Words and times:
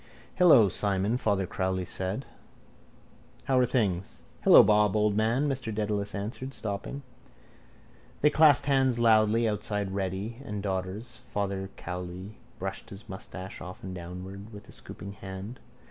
—Hello, 0.33 0.67
Simon, 0.67 1.15
Father 1.15 1.45
Cowley 1.45 1.85
said. 1.85 2.25
How 3.43 3.59
are 3.59 3.67
things? 3.67 4.23
—Hello, 4.43 4.63
Bob, 4.63 4.95
old 4.95 5.15
man, 5.15 5.47
Mr 5.47 5.71
Dedalus 5.71 6.15
answered, 6.15 6.55
stopping. 6.55 7.03
They 8.21 8.31
clasped 8.31 8.65
hands 8.65 8.97
loudly 8.97 9.47
outside 9.47 9.93
Reddy 9.93 10.41
and 10.43 10.63
Daughter's. 10.63 11.17
Father 11.27 11.69
Cowley 11.77 12.39
brushed 12.57 12.89
his 12.89 13.07
moustache 13.07 13.61
often 13.61 13.93
downward 13.93 14.51
with 14.51 14.67
a 14.67 14.71
scooping 14.71 15.11
hand. 15.13 15.59